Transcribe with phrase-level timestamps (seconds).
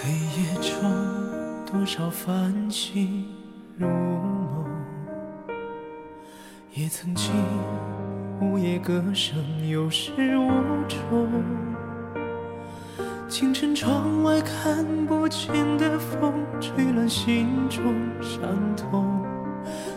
[0.00, 3.37] 黑夜中，多少繁星
[3.78, 4.66] 如梦，
[6.74, 7.32] 也曾经
[8.40, 10.50] 午夜歌声有始无
[10.88, 11.28] 终。
[13.28, 18.40] 清晨窗外看不见的风，吹乱心中伤
[18.74, 19.24] 痛。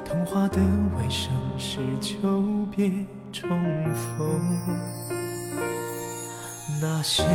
[0.06, 0.62] 童话的
[0.98, 2.92] 尾声是久别
[3.32, 3.50] 重
[3.94, 4.40] 逢。
[6.80, 7.32] 那些年，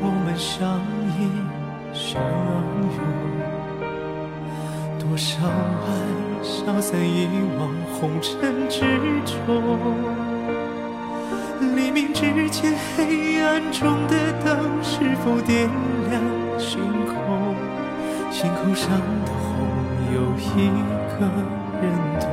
[0.00, 0.80] 我们相
[1.18, 1.28] 依
[1.92, 2.22] 相，
[5.14, 8.80] 多少爱消散遗忘红尘之
[9.24, 9.62] 中。
[11.76, 15.70] 黎明之前，黑暗中的灯是否点
[16.10, 16.20] 亮
[16.58, 17.54] 星空？
[18.32, 18.90] 心口上
[19.24, 19.68] 的红，
[20.12, 20.68] 有一
[21.14, 21.24] 个
[21.80, 21.84] 人
[22.18, 22.28] 懂。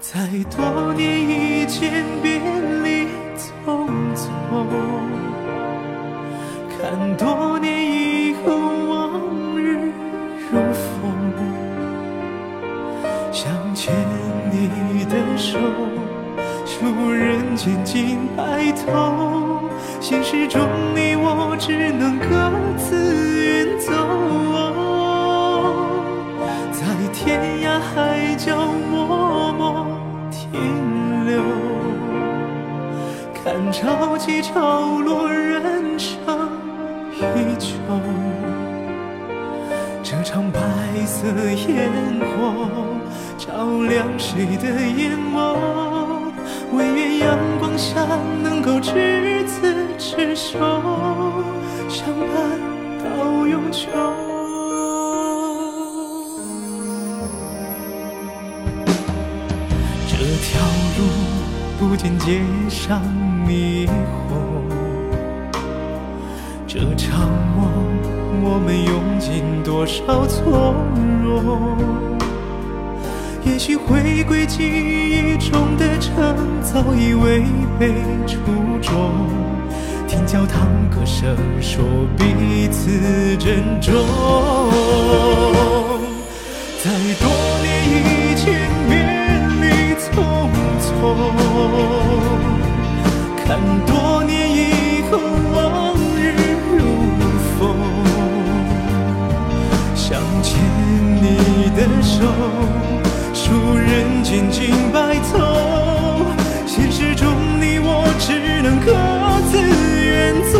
[0.00, 2.38] 在多年以前，别
[2.82, 3.08] 离
[3.38, 4.28] 匆匆，
[6.76, 8.50] 看多年以后，
[15.40, 15.58] 手，
[16.66, 20.60] 数人间尽白头，现实中
[20.94, 22.28] 你我只能各
[22.76, 23.90] 自远走，
[26.70, 28.54] 在天涯海角
[28.90, 29.86] 默默
[30.30, 31.40] 停留。
[33.42, 36.12] 看潮起潮落，人生
[37.16, 37.22] 依
[37.58, 37.70] 旧。
[40.02, 40.60] 这场白
[41.06, 41.26] 色
[41.68, 41.88] 烟
[42.20, 42.68] 火，
[43.38, 43.46] 照
[43.88, 45.16] 亮谁的眼
[48.62, 50.58] 能够执子之手，
[51.88, 52.60] 相伴
[53.02, 53.88] 到永久。
[60.06, 60.60] 这条
[60.98, 61.00] 路
[61.78, 63.02] 不见街上
[63.46, 63.88] 霓
[64.28, 64.68] 虹，
[66.66, 67.72] 这场梦
[68.42, 70.84] 我们用尽多少从
[71.24, 72.19] 容？
[73.44, 77.42] 也许回归记忆中的城，早已违
[77.78, 77.94] 背
[78.26, 78.36] 初
[78.82, 79.28] 衷。
[80.06, 81.82] 听教堂歌声，说
[82.18, 82.90] 彼此
[83.38, 83.94] 珍重。
[86.82, 86.90] 在
[87.20, 87.28] 多
[87.62, 88.92] 年以前，别
[89.60, 89.64] 离
[89.96, 90.08] 匆
[90.80, 90.90] 匆，
[93.44, 93.46] 看
[93.86, 93.90] 多
[94.24, 94.39] 年
[104.30, 105.42] 千金白头。
[106.64, 108.94] 现实中你我只能各
[109.50, 110.54] 自远走，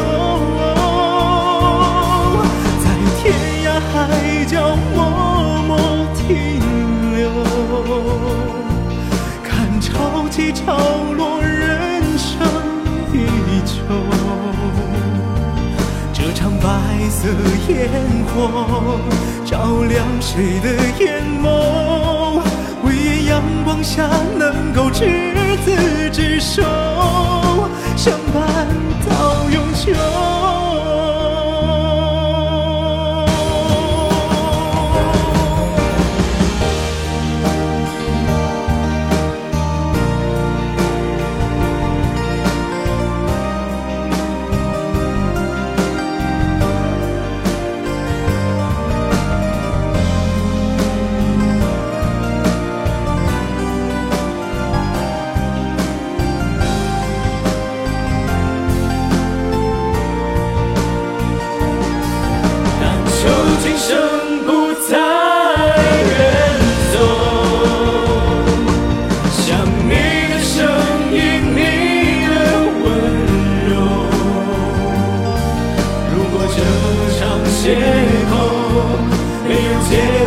[2.82, 2.90] 在
[3.22, 3.22] 天
[3.62, 3.94] 涯海
[4.46, 4.98] 角默
[5.68, 5.78] 默
[6.16, 6.26] 停
[7.14, 7.30] 留，
[9.44, 10.76] 看潮起潮
[11.16, 12.42] 落，人生
[13.14, 13.16] 依
[13.64, 13.78] 旧。
[16.12, 16.66] 这场白
[17.08, 17.28] 色
[17.68, 17.88] 烟
[18.34, 18.98] 火，
[19.44, 20.66] 照亮谁的
[20.98, 21.99] 眼眸？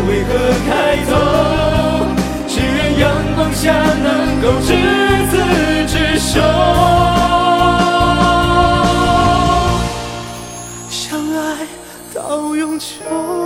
[0.08, 0.30] 为何
[0.68, 1.12] 开头，
[2.48, 3.04] 只愿阳
[3.36, 4.70] 光下能够执
[5.32, 5.34] 子
[5.88, 6.32] 之手。
[10.90, 11.00] 相
[11.32, 11.68] 爱
[12.14, 13.43] 到永久。